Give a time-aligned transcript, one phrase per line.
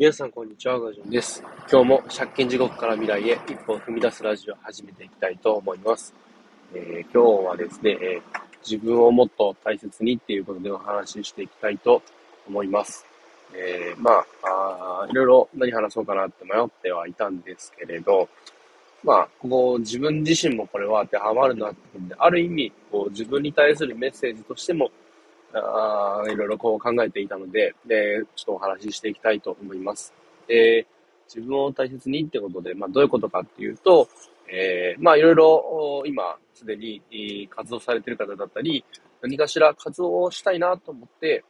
[0.00, 0.80] 皆さん、こんにちは。
[0.80, 1.44] ガジョンです。
[1.70, 6.14] 今日も借金地獄から未来へ一歩踏み出すラジオを始めていきたいと思います。
[6.72, 8.20] えー、今日はですね、えー、
[8.66, 12.00] 自分をもっと大切にっていうことでお話ししていきたいと
[12.48, 13.04] 思います。
[13.52, 18.26] えー、まああ、いろいろ何話そうかなって迷ってはいたんですけれど、
[19.04, 24.90] まあ、ここ自分自身もこれは当てはまるなってことで、ある意味、こう自分に対するメッセージとしても
[25.54, 30.12] あいろいろこう考えていたので、で、ちょっとお話ししていきたいと思います。
[30.46, 30.86] で、
[31.26, 34.08] 自分を大切にってことで、まあどういうことかっていうと、
[34.48, 38.84] えー、まあいろいろ今すでに活動されている方だったり、
[39.22, 41.44] 何かしら活動をしたいなと思って、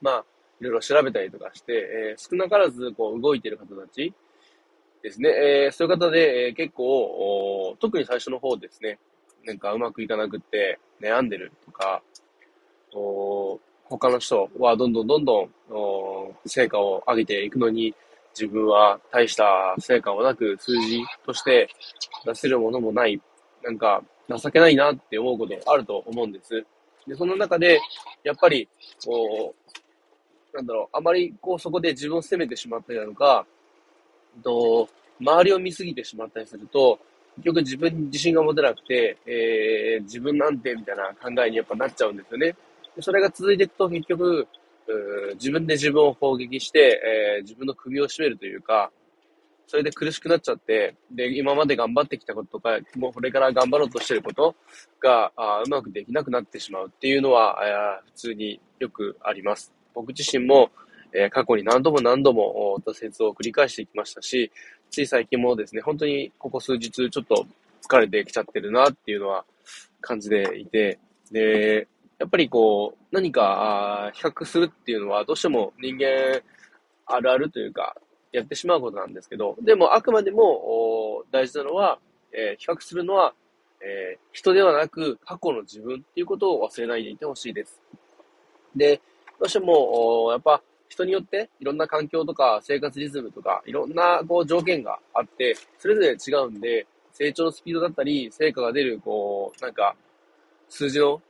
[0.00, 0.24] まあ
[0.60, 1.72] いろいろ調べたりとかして、
[2.12, 4.12] えー、少なからずこう動いている方たち
[5.02, 8.98] ですね、えー、そういう方で、えー、結構、特に最初の方ですね、
[9.44, 12.02] なんかうまくいかなくって悩んでるとか、
[12.92, 15.48] 他の人はどんどんどんどん
[16.46, 17.94] 成果を上げていくのに、
[18.38, 21.68] 自分は大した成果もなく数字として
[22.24, 23.20] 出せるものもない、
[23.62, 26.64] なんか情けないなって思うことあると思うんです。
[27.06, 27.80] で、その中で、
[28.22, 28.68] やっぱり、
[29.04, 29.54] こ
[30.52, 33.46] う、なんだろう、あまりこうそこで自分を責めてしまったりだとか、
[34.42, 34.88] と
[35.20, 36.98] 周りを見すぎてしまったりすると、
[37.36, 42.54] 結局自分に自信が持てなくて、えー、自分なんてみたいな考えにやっぱなっちゃうんですよね。
[43.00, 44.48] それが続いていくと結局、
[45.34, 47.00] 自分で自分を攻撃して、
[47.36, 48.90] えー、自分の首を絞めるというか、
[49.66, 54.56] それで苦しくなっちゃって、で、今まで頑張ってきたこととか、もうこれから頑張ろうとしてること
[55.00, 59.72] が、あうまくできなくなってしまうっていうのは、普通によくあります。
[59.94, 60.70] 僕自身も、
[61.12, 64.50] えー、過去に何度も何度も挫折を繰り返してきましたし、
[64.90, 67.46] つい最近もですね、本当にここ数日ちょっと
[67.88, 69.44] 疲れてきちゃってるなっていうのは
[70.00, 70.98] 感じていて、
[71.30, 71.86] で、
[72.20, 76.42] やっぱりこう、何か比較するっていうのはどうしても人間
[77.06, 77.96] あるあるというか、
[78.30, 81.98] やってしまうことなんですけど、でもあくまでも大事なのは、
[82.32, 83.32] えー、比較するのは、
[83.80, 87.80] えー、人ではなく過去の自分っていうことを忘れないでいてほしいです。
[88.76, 89.00] で、
[89.40, 99.96] どうしても、やっぱ人によっていろんな環境とか生活リズムとかいろんなこう条件があって、それぞれ違うんで、成長のスピードだったり、成果が出る、こう、なんか、
[100.68, 101.20] 数字の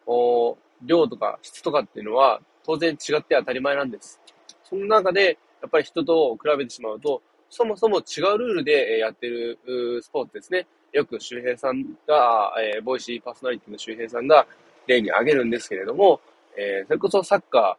[0.82, 4.20] 量とか質とかっていうのは当然違って当たり前なんです。
[4.64, 9.58] その中で、やっぱり人と比べてしまうと、そもそも違うルールでやってる
[10.02, 10.66] スポーツですね。
[10.92, 14.46] よく周平さんが、えー、ボイシーパーソナリティの周平さんが
[14.86, 16.20] 例に挙げるんですけれども、
[16.56, 17.76] えー、それこそサッカ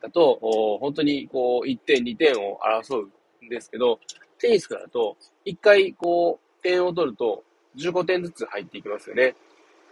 [0.00, 0.38] ーだと、
[0.80, 3.98] 本当にこう1点、2点を争うんですけど、
[4.38, 7.42] テニスだと1回こう点を取ると
[7.76, 9.34] 15点ずつ入っていきますよね。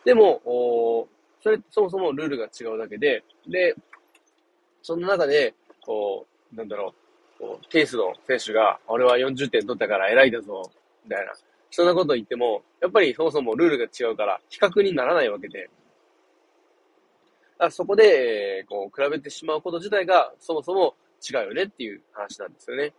[0.04, 1.08] でも、
[1.44, 3.76] それ、そもそもルールが違うだけで、で、
[4.80, 6.94] その中で、こう、なんだろ
[7.36, 10.62] う、こう、ケースの選手が、俺は40点取ったから偉いだぞ、
[11.04, 11.32] みたいな。
[11.70, 15.68] そんなこと言っても、やっぱりそもそもルールが違うから、比較にならないわけで。
[17.58, 22.94] あそこで、こう、比べてしまうこと自体が、そもそも違うよねっていう話なんですよね。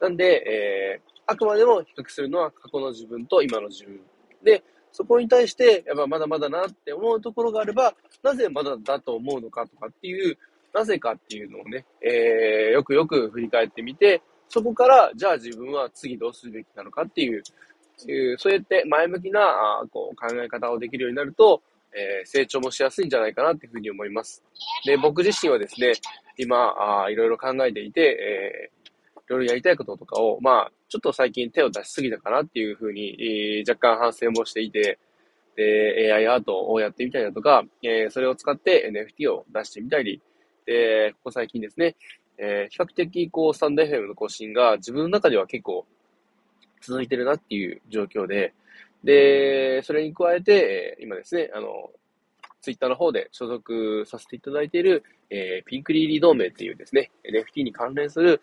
[0.00, 4.00] なんで、えー、あくまでも比較するのは過去の自分と今の自分。
[4.42, 10.38] で、そこに対して、やっぱまだまだなって思うところがあれば、なぜまだだと思うのかとかっていう、
[10.72, 17.42] なぜかっていうのをね、えー、よくよく振り返ってみて、そこから、じゃあ自分は次どうするべきなのかっていう、
[18.36, 21.62] そうやって前向きなあこう考え方をできるようになると、
[21.94, 24.42] えー、成長もしやすいんじゃないかなっていうふうに思います。
[24.84, 25.92] で、僕自身はですね、
[26.38, 26.74] 今、
[27.04, 28.82] あいろいろ考えていて、えー
[29.28, 34.98] いろいろやりたいこととかを、まあ、ちょっと最近手を出しすぎたかなっていうふうに、えー、若干反省もしていて、
[35.56, 40.20] で、AI アートをやってみたりだとか、えー、それを使って NFT を出してみたり、
[40.66, 41.96] で、ここ最近ですね、
[42.36, 45.86] えー、比較的こう、スタンド FM の更新が自分の中では結構
[46.82, 48.52] 続いてるなっていう状況で、
[49.02, 51.90] で、それに加えて、今ですね、あの、
[52.60, 58.42] ツイッターの方で所属させていただいている、えー、ピンクリリー同盟っていうですね、NFT に関連する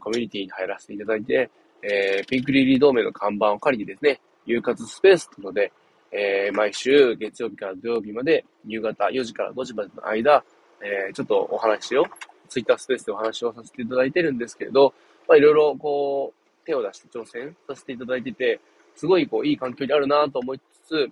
[0.00, 1.48] コミュニティに入らせていただいて、
[1.82, 5.72] えー、ピンクリリー同盟の看板を借りてですね、夕活スペースというので、
[6.12, 10.44] えー、毎週月曜日から土曜日まで夕方4時から5時までの間、
[10.80, 12.04] えー、ちょっとお話を、
[12.48, 14.94] ツイッタースペースでお話をさせていただいてるんですけれど、
[15.28, 18.60] まあいろいろこう、手を出して挑戦させていただいてて、
[18.94, 21.10] すごいこう、いい環境にあるなと思いつつ、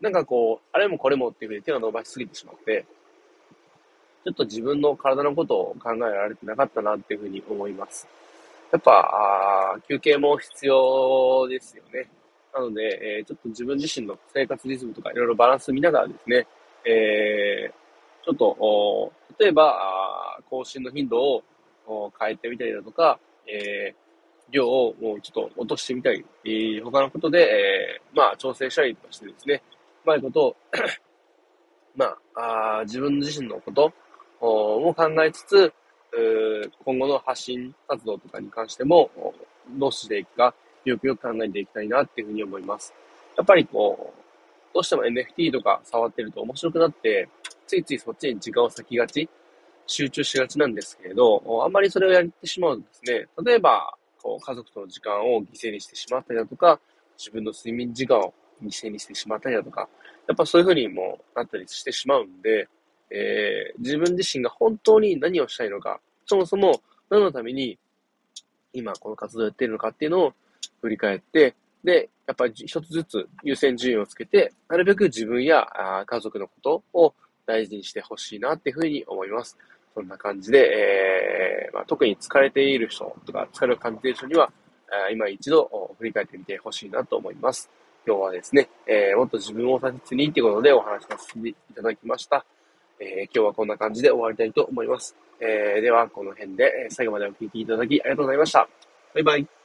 [0.00, 2.84] なんかこう、あれもこれもっていうふうに手を伸ばしすぎてしまって、
[4.24, 8.06] ちょっと自分の体のことを考えられてなかったなっていうふうに思います。
[8.72, 12.08] やっぱ、休憩も必要ですよね。
[12.54, 16.46] なので、えー、ちょっと自分自身の生活リズムとかいろいろバランス見ながらですね、
[16.84, 21.20] えー、ちょっと、お例えば、更新の頻度
[21.86, 29.62] を変えてみたりだとか、えー、量をもうちょっと落としてみたり、えー、他のことで、えー、まあ、調整したりとかしてですね、
[30.04, 30.56] うまいことを
[31.94, 33.92] まあ、あ自分自身のこと
[34.40, 35.72] も考えつつ、
[36.84, 39.10] 今後の発信活動とかに関しても、
[39.78, 40.54] どうしていくか、
[40.84, 42.92] よくよく考えていきたいなっていうふうに思います。
[43.36, 47.28] やっぱりこう、どうしても NFT とか触ってると面白くなって、
[47.66, 49.28] ついついそっちに時間を割きがち、
[49.86, 56.80] 集中しがちなんですけれど、あんまりそれをやってしまうとですね、例えば、こう家族との時間を犠牲にしてしまったりだとか、
[57.18, 58.32] 自分の睡眠時間を
[58.62, 59.88] 犠牲にしてしまったりだとか、
[60.28, 62.68] やっぱそういうふうにもなったりしてしまうんで、
[63.12, 66.80] えー、自分自身が本当に何をしたいのか、そもそも
[67.10, 67.78] 何のために
[68.72, 70.32] 今この活動をやっているのかっていうのを
[70.80, 71.54] 振り返って、
[71.84, 75.66] で、やっぱり一つずつ優先順位をつけて、なるべく自分や
[76.06, 77.14] 家族のことを
[77.44, 79.58] 大事にしてほしいなっていうふうに思います。
[79.94, 84.50] そんな感じで、えーまあ、特に疲れている人とか疲れを感じている人には、
[85.12, 87.68] 今一度振り返ってみてほしいなと思います。
[88.06, 92.44] 今日はですね、えー、もっと自分を大切にということでお話しさせていただきました。
[93.02, 95.16] えー、今日はこんな感じで終わりたいと思います。
[95.40, 98.68] えー、では、この辺で最後までお聴きいただきありがとうございました。
[99.14, 99.61] バイバイ。